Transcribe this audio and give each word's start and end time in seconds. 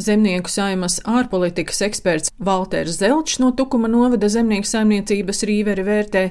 Zemnieku 0.00 0.48
saimas 0.48 0.94
ārpolitikas 1.04 1.82
eksperts 1.84 2.30
Valters 2.40 2.94
Zelčs 2.96 3.36
no 3.42 3.50
Tukuma 3.52 3.88
novada 3.90 4.30
zemnieku 4.32 4.64
saimniecības 4.64 5.42
rīveri 5.44 5.82
vērtē, 5.84 6.22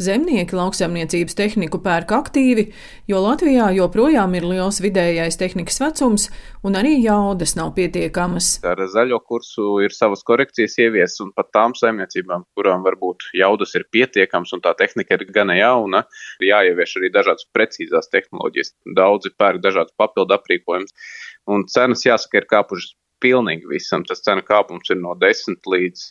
zemnieki 0.00 0.56
lauksaimniecības 0.56 1.36
tehniku 1.36 1.82
pērk 1.84 2.14
aktīvi, 2.16 2.64
jo 3.10 3.20
Latvijā 3.20 3.66
joprojām 3.76 4.36
ir 4.38 4.46
liels 4.48 4.80
vidējais 4.80 5.36
tehnikas 5.40 5.76
vecums 5.82 6.28
un 6.64 6.78
arī 6.80 6.94
jaudas 7.02 7.52
nav 7.58 7.74
pietiekamas. 7.76 8.54
Ar 8.64 8.80
zaļo 8.94 9.18
kursu 9.28 9.66
ir 9.84 9.92
savas 9.92 10.24
korekcijas 10.24 10.78
ievies 10.80 11.18
un 11.20 11.34
pat 11.36 11.50
tām 11.52 11.76
saimniecībām, 11.76 12.46
kurām 12.56 12.86
varbūt 12.86 13.28
jaudas 13.36 13.76
ir 13.76 13.84
pietiekams 13.92 14.54
un 14.56 14.64
tā 14.64 14.72
tehnika 14.78 15.18
ir 15.18 15.26
gana 15.28 15.58
jauna, 15.58 16.06
jāievieš 16.40 16.96
arī 17.02 17.12
dažādas 17.18 17.44
precīzās 17.52 18.08
tehnoloģijas. 18.16 18.72
Daudzi 18.96 19.34
pērk 19.36 19.60
dažādas 19.66 19.92
papildu 20.00 20.38
aprīkojumus 20.38 20.96
un 21.52 21.68
cenas 21.68 22.06
jāsaka 22.06 22.40
ir 22.40 22.48
kāpušas 22.48 22.96
pilnīgi 23.22 23.68
visam. 23.70 24.04
Tas 24.08 24.24
cenu 24.26 24.44
kāpums 24.46 24.90
ir 24.92 25.00
no 25.00 25.14
10 25.18 25.60
līdz 25.74 26.06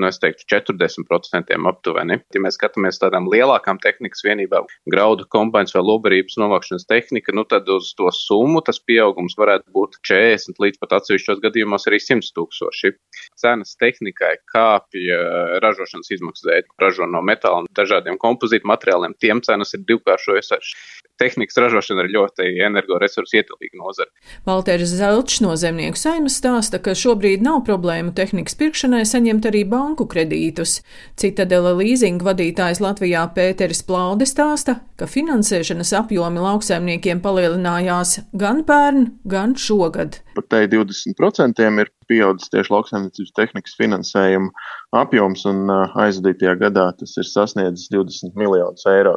nu, 0.00 0.08
es 0.08 0.18
teiktu, 0.22 0.46
40% 0.48 1.56
aptuveni. 1.68 2.18
Ja 2.34 2.42
mēs 2.44 2.56
skatāmies 2.58 3.00
tādām 3.02 3.28
lielākām 3.32 3.80
tehnikas 3.82 4.24
vienībām, 4.26 4.68
graudu 4.90 5.26
kombinācijas 5.32 5.76
vai 5.78 5.84
lobarības 5.86 6.38
novākšanas 6.40 6.88
tehnika, 6.88 7.34
nu 7.36 7.44
tad 7.48 7.68
uz 7.72 7.92
to 7.98 8.08
summu 8.16 8.62
tas 8.64 8.80
pieaugums 8.80 9.36
varētu 9.38 9.68
būt 9.74 9.98
40 10.08 10.62
līdz 10.64 10.80
pat 10.82 10.96
atsevišķos 11.00 11.42
gadījumos 11.44 11.88
arī 11.90 12.00
100 12.02 12.32
tūkstoši. 12.38 12.94
Cenas 13.42 13.76
tehnikai 13.80 14.34
kāpja 14.52 15.20
ražošanas 15.64 16.12
izmaksas 16.16 16.48
dēļ, 16.48 16.66
ražo 16.82 17.08
no 17.10 17.22
metāla 17.26 17.62
un 17.62 17.70
dažādiem 17.76 18.18
kompozītu 18.22 18.68
materiāliem, 18.68 19.16
tiem 19.20 19.44
cenas 19.44 19.76
ir 19.76 19.84
divkāršojusies 19.88 20.74
tehnikas 21.22 21.58
ražošana 21.60 22.06
ir 22.06 22.12
ļoti 22.16 22.48
energoresursu 22.66 23.38
ietilpīga 23.40 23.78
nozara. 23.80 24.10
Valters 24.48 24.94
Zelčs 24.98 25.40
no 25.44 25.54
zemnieku 25.58 26.00
saimas 26.00 26.38
stāsta, 26.40 26.80
ka 26.82 26.96
šobrīd 26.98 27.44
nav 27.44 27.62
problēmu 27.68 28.14
tehnikas 28.16 28.56
pirkšanai 28.58 29.04
saņemt 29.08 29.48
arī 29.50 29.64
banku 29.82 30.06
kredītus. 30.10 30.78
Citadela 31.18 31.74
līzinga 31.78 32.30
vadītājs 32.30 32.82
Latvijā 32.82 33.26
Pēteris 33.34 33.82
Plaude 33.86 34.28
stāsta, 34.28 34.78
ka 34.96 35.10
finansēšanas 35.10 35.92
apjomi 35.98 36.42
lauksaimniekiem 36.42 37.22
palielinājās 37.24 38.20
gan 38.38 38.62
pērn, 38.68 39.10
gan 39.28 39.56
šogad. 39.58 40.22
Pat 40.38 40.48
te 40.54 40.64
20% 40.70 41.66
ir 41.82 41.92
pieaudzis 42.12 42.52
tieši 42.52 42.74
lauksaimniecības 42.76 43.34
tehnikas 43.40 43.74
finansējuma 43.80 44.52
apjoms, 45.00 45.46
un 45.48 45.72
aizvadītajā 45.72 46.54
gadā 46.60 46.90
tas 47.00 47.16
ir 47.16 47.28
sasniedzis 47.28 47.88
20 47.94 48.36
miljonus 48.38 48.84
eiro. 48.92 49.16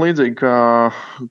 Līdzīgi 0.00 0.38
kā 0.40 0.56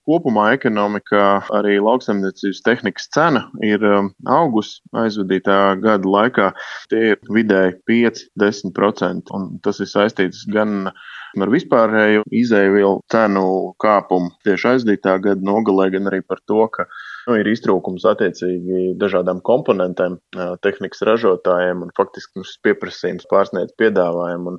kopumā 0.05 0.52
ekonomikā, 0.53 1.23
arī 1.57 1.79
lauksaimniecības 1.81 2.61
tehnikas 2.67 3.09
cena 3.16 3.47
ir 3.66 3.81
augusi 4.29 4.83
aizvadītā 5.02 5.57
gada 5.81 6.13
laikā. 6.16 6.52
Tie 6.94 7.16
ir 7.16 7.33
vidēji 7.33 7.79
5-10%, 7.89 9.33
un 9.33 9.49
tas 9.66 9.81
ir 9.81 9.89
saistīts 9.89 10.45
gan 10.53 10.91
ar 11.39 11.52
vispārēju 11.52 12.25
izēvielu 12.35 12.99
cenu 13.11 13.45
kāpumu 13.81 14.33
tieši 14.45 14.75
aizdītā 14.75 15.16
gada 15.23 15.47
nogalē, 15.47 15.88
gan 15.95 16.11
arī 16.11 16.22
par 16.27 16.41
to, 16.45 16.66
ka 16.73 16.85
nu, 17.27 17.38
ir 17.39 17.47
iztrūkums 17.47 18.05
attiecīgi 18.11 18.94
dažādām 18.99 19.39
komponentēm, 19.47 20.17
tehnikas 20.61 20.91
ražotājiem, 21.00 21.86
un 21.86 21.94
faktiski 21.95 22.44
šis 22.44 22.59
pieprasījums 22.66 23.30
pārsniedz 23.31 23.72
piedāvājumu. 23.80 24.58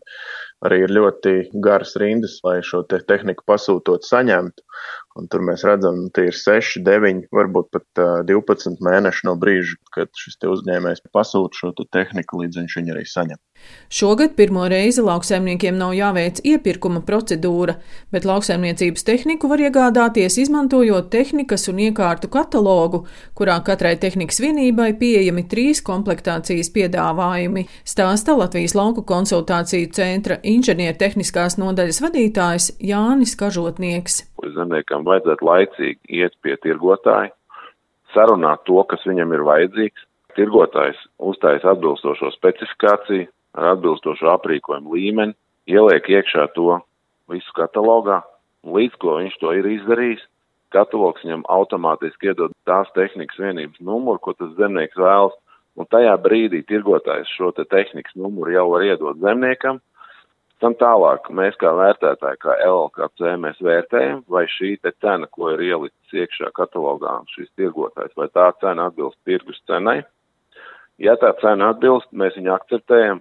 Arī 0.64 0.78
ir 0.86 0.94
ļoti 0.96 1.34
garas 1.64 1.92
rindas, 2.00 2.38
lai 2.46 2.60
šo 2.64 2.80
te 2.88 3.02
tehniku 3.04 3.44
pasūtot, 3.50 4.06
saņemtu. 4.08 4.64
Un 5.18 5.28
tur 5.28 5.42
mēs 5.44 5.64
redzam, 5.68 6.06
ka 6.08 6.20
tie 6.20 6.30
ir 6.30 6.36
6, 6.38 6.78
9, 6.86 7.26
varbūt 7.36 7.68
pat 7.74 8.00
uh, 8.00 8.12
12 8.28 8.80
mēneši 8.80 9.26
no 9.28 9.36
brīža, 9.40 9.76
kad 9.92 10.08
šis 10.16 10.38
uzņēmējs 10.48 11.04
pasūta 11.12 11.58
šo 11.58 11.72
te 11.76 11.84
tehniku, 11.92 12.40
līdz 12.40 12.62
viņš 12.62 12.76
viņu 12.78 12.94
arī 12.94 13.04
saņem. 13.08 13.40
Šogad 13.92 14.32
pirmo 14.34 14.64
reizi 14.72 15.04
lauksaimniekiem 15.04 15.76
nav 15.78 15.92
jāveic 15.94 16.40
iepirkuma 16.48 17.02
procedūra, 17.06 17.76
bet 18.10 18.24
lauksaimniecības 18.26 19.04
tehniku 19.06 19.50
var 19.52 19.60
iegādāties 19.62 20.38
izmantojot 20.42 21.10
tehnikas 21.12 21.68
un 21.70 21.82
iekārtu 21.84 22.30
katalogu, 22.32 23.04
kurā 23.38 23.58
katrai 23.66 23.94
tehnikas 24.00 24.40
vienībai 24.42 24.90
pieejami 24.98 25.44
trīs 25.52 25.84
komplektācijas 25.84 26.72
piedāvājumi, 26.74 27.68
stāsta 27.84 28.34
Latvijas 28.38 28.74
lauku 28.78 29.04
konsultāciju 29.06 29.92
centra 29.92 30.40
inženiertehniskās 30.42 31.60
nodaļas 31.60 32.02
vadītājs 32.06 32.72
Jānis 32.80 33.36
Kažotnieks. 33.38 34.22
Zemniekam 34.54 35.04
vajadzētu 35.06 35.46
laicīgi 35.46 36.18
iet 36.22 36.34
pie 36.42 36.56
tirgotāja, 36.64 37.30
sarunāt 38.14 38.64
to, 38.66 38.80
kas 38.88 39.04
viņam 39.06 39.34
ir 39.36 39.46
vajadzīgs. 39.46 40.08
Tirgotājs 40.32 40.96
uztais 41.20 41.64
atbilstošo 41.68 42.30
specifikāciju, 42.32 43.28
ar 43.52 43.74
atbilstošu 43.74 44.30
aprīkojumu 44.32 44.96
līmeni, 44.96 45.36
ieliek 45.68 46.08
iekšā 46.08 46.46
to 46.56 46.78
visu 47.28 47.52
katalogā, 47.56 48.22
līdz 48.64 48.96
ko 49.02 49.18
viņš 49.18 49.36
to 49.42 49.52
ir 49.58 49.68
izdarījis, 49.74 50.24
katalogs 50.72 51.24
viņam 51.24 51.44
automātiski 51.52 52.32
iedod 52.32 52.54
tās 52.68 52.88
tehnikas 52.96 53.38
vienības 53.38 53.80
numuru, 53.84 54.22
ko 54.24 54.32
tas 54.38 54.54
zemnieks 54.56 54.96
vēlas, 54.96 55.36
un 55.76 55.88
tajā 55.92 56.14
brīdī 56.24 56.62
tirgotājs 56.68 57.30
šo 57.36 57.52
te 57.56 57.66
tehnikas 57.68 58.16
numuru 58.16 58.54
jau 58.56 58.66
var 58.72 58.86
iedot 58.88 59.20
zemniekam. 59.20 59.80
Tam 60.62 60.76
tālāk 60.78 61.24
mēs 61.34 61.56
kā 61.58 61.72
vērtētāji, 61.74 62.38
kā 62.44 62.54
LLKC, 62.62 63.32
mēs 63.42 63.56
vērtējam, 63.66 64.20
vai 64.30 64.44
šī 64.46 64.76
te 64.78 64.92
cena, 65.02 65.26
ko 65.26 65.50
ir 65.50 65.64
ielicis 65.66 66.14
iekšā 66.22 66.52
katalogā 66.54 67.16
šis 67.34 67.48
tirgotājs, 67.58 68.14
vai 68.14 68.28
tā 68.30 68.46
cena 68.62 68.86
atbilst 68.86 69.18
tirgus 69.26 69.58
cenai. 69.66 70.04
Ja 71.02 71.16
tā 71.18 71.32
cena 71.40 71.72
atbilst, 71.72 72.06
mēs 72.14 72.38
viņu 72.38 72.54
akceptējam, 72.54 73.18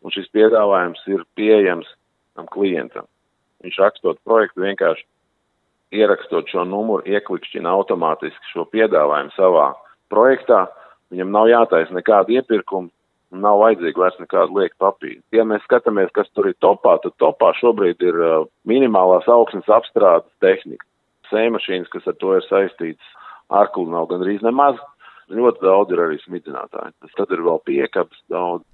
un 0.00 0.14
šis 0.14 0.30
piedāvājums 0.32 1.04
ir 1.12 1.26
pieejams 1.36 1.90
tam 2.38 2.48
klientam. 2.56 3.04
Viņš 3.66 3.80
rakstot 3.84 4.24
projektu 4.24 4.64
vienkārši 4.64 5.04
ierakstot 5.98 6.48
šo 6.48 6.64
numuru, 6.68 7.04
ieklikšķina 7.04 7.68
automātiski 7.68 8.52
šo 8.54 8.64
piedāvājumu 8.72 9.36
savā 9.36 9.74
projektā. 10.12 10.64
Viņam 11.12 11.36
nav 11.36 11.52
jātaisa 11.52 11.92
nekāda 11.96 12.38
iepirkuma, 12.38 12.88
nav 13.34 13.60
vajadzīga 13.62 14.02
vairs 14.02 14.20
nekāda 14.22 14.54
lieka 14.56 14.76
papīra. 14.80 15.20
Ja 15.36 15.44
mēs 15.48 15.64
skatāmies, 15.66 16.12
kas 16.16 16.30
tur 16.34 16.48
ir 16.50 16.56
topā, 16.64 16.96
tad 17.02 17.16
topā 17.20 17.52
šobrīd 17.60 18.02
ir 18.04 18.20
uh, 18.20 18.46
minimālās 18.68 19.28
augsnes 19.28 19.68
apstrādes 19.68 20.30
tehnika. 20.44 20.84
Sēmašīnas, 21.28 21.90
kas 21.92 22.08
ar 22.08 22.16
to 22.22 22.36
ir 22.38 22.46
saistītas, 22.48 23.10
arklu 23.52 23.88
nav 23.92 24.08
gandrīz 24.12 24.44
nemaz. 24.44 24.80
Ļoti 25.28 25.60
daudz 25.60 25.92
ir 25.92 26.00
arī 26.00 26.16
smidzinātāji. 26.22 26.94
Tas 27.04 27.16
tad 27.18 27.32
ir 27.36 27.42
vēl 27.44 27.60
piekabs 27.68 28.22
daudz. 28.32 28.64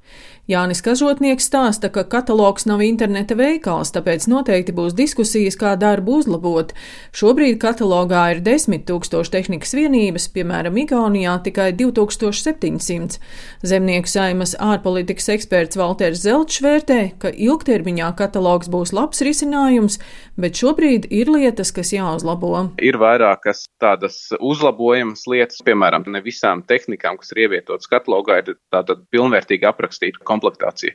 Jānis 0.44 0.82
Kažotnieks 0.84 1.47
stāsta, 1.48 1.88
ka 1.88 2.03
katalogs 2.04 2.66
nav 2.69 2.82
interneta 2.84 3.32
veikals, 3.38 3.88
tāpēc 3.94 4.26
noteikti 4.28 4.75
būs 4.76 4.92
diskusijas, 4.94 5.56
kā 5.56 5.72
darbu 5.81 6.19
uzlabot. 6.20 6.75
Šobrīd 7.16 7.56
katalogā 7.62 8.26
ir 8.34 8.42
10 8.44 8.84
tūkstoši 8.91 9.32
tehnikas 9.32 9.72
vienības, 9.75 10.28
piemēram, 10.34 10.76
Igaunijā 10.84 11.38
tikai 11.47 11.70
2700. 11.81 13.16
Zemnieku 13.65 14.12
saimas 14.12 14.53
ārpolitikas 14.60 15.31
eksperts 15.38 15.81
Valters 15.81 16.21
Zelčs 16.26 16.60
vērtē, 16.60 17.00
ka 17.19 17.32
ilgtermiņā 17.32 18.12
katalogs 18.21 18.69
būs 18.69 18.92
labs 18.92 19.25
risinājums, 19.25 19.97
bet 20.36 20.60
šobrīd 20.60 21.09
ir 21.09 21.32
lietas, 21.32 21.72
kas 21.72 21.94
jāuzlabo. 21.97 22.53
Ir 22.84 23.00
vairākas 23.00 23.65
tādas 23.81 24.21
uzlabojamas 24.36 25.25
lietas, 25.31 25.65
piemēram, 25.65 26.04
ne 26.12 26.21
visām 26.44 26.62
tehnikām, 26.69 27.16
kas 27.19 27.32
ir 27.32 27.44
ievietotas 27.47 27.88
katalogā, 27.88 28.43
ir 28.43 28.56
tāda 28.72 28.97
pilnvērtīga 29.12 29.71
aprakstīta 29.72 30.21
komplektācija. 30.25 30.93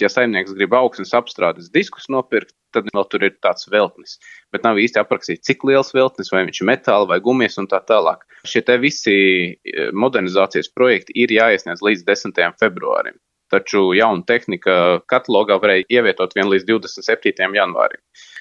Ja 0.00 0.08
saimnieks 0.08 0.52
grib 0.54 0.74
augsnes 0.74 1.14
apstrādes 1.14 1.70
diskus 1.72 2.08
nopirkt, 2.08 2.54
tad 2.72 2.86
vēl 2.92 3.06
tur 3.10 3.24
ir 3.24 3.36
tāds 3.42 3.66
veltnis. 3.70 4.18
Bet 4.52 4.62
nav 4.64 4.78
īsti 4.78 5.00
aprakstīts, 5.00 5.46
cik 5.46 5.64
liels 5.64 5.94
veltnis, 5.94 6.30
vai 6.32 6.44
viņš 6.44 6.60
ir 6.60 6.68
metāla 6.68 7.08
vai 7.08 7.20
gumijas 7.20 7.58
un 7.58 7.66
tā 7.66 7.80
tālāk. 7.80 8.26
Šie 8.44 8.62
te 8.62 8.76
visi 8.78 9.16
eh, 9.56 9.90
modernizācijas 9.92 10.70
projekti 10.74 11.16
ir 11.16 11.32
jāiesniedz 11.32 11.82
līdz 11.82 12.04
10. 12.06 12.44
februārim. 12.60 13.16
Taču 13.50 13.88
jaunu 13.98 14.22
tehnika 14.22 15.00
katalogā 15.10 15.56
varēja 15.58 15.88
ievietot 15.90 16.36
vien 16.36 16.46
līdz 16.52 16.68
27. 16.68 17.48
janvārim. 17.56 17.98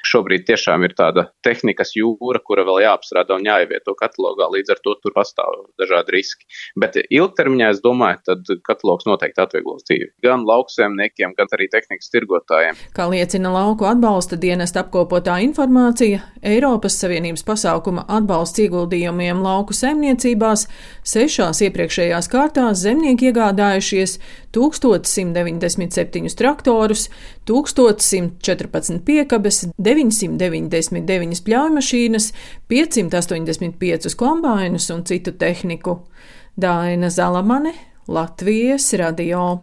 Šobrīd 0.10 0.46
tiešām 0.48 0.86
ir 0.88 0.94
tāda 0.98 1.26
tehnikas 1.46 1.92
jūra, 1.98 2.40
kura 2.46 2.64
vēl 2.68 2.82
jāapstrādā 2.86 3.36
un 3.36 3.46
jāievieto 3.46 3.94
katalogā, 4.00 4.48
līdz 4.56 4.74
ar 4.74 4.82
to 4.86 4.96
tur 5.04 5.14
pastāv 5.16 5.58
dažādi 5.80 6.16
riski. 6.16 6.48
Bet 6.80 6.96
ilgtermiņā 7.04 7.70
es 7.76 7.82
domāju, 7.84 8.22
tad 8.30 8.52
katalogs 8.66 9.08
noteikti 9.10 9.44
atvieglos 9.44 9.86
dzīvi 9.90 10.10
gan 10.26 10.46
lauksēmniekiem, 10.48 11.36
gan 11.38 11.52
arī 11.58 11.70
tehnikas 11.72 12.12
tirgotājiem. 12.14 12.80
Kā 12.96 13.10
liecina 13.12 13.52
lauku 13.54 13.88
atbalsta 13.90 14.40
dienesta 14.40 14.86
apkopotā 14.86 15.40
informācija, 15.46 16.24
Eiropas 16.48 16.98
Savienības 17.02 17.44
pasākuma 17.48 18.06
atbalsts 18.08 18.64
ieguldījumiem 18.64 19.44
lauku 19.44 19.76
saimniecībās 19.76 20.66
sešās 21.08 21.62
iepriekšējās 21.68 22.32
kārtās 22.32 22.86
zemnieki 22.86 23.30
iegādājušies 23.30 24.18
1197 24.56 26.38
traktorus, 26.40 27.10
1114 27.50 29.04
piekabes, 29.06 29.69
999 29.78 31.44
pļaujmašīnas, 31.46 32.30
585 32.72 34.16
kombainus 34.20 34.90
un 34.94 35.04
citu 35.10 35.32
tehniku. 35.32 36.00
Daina 36.60 37.10
Zalamane, 37.10 37.74
Latvijas 38.08 38.94
radio. 38.94 39.58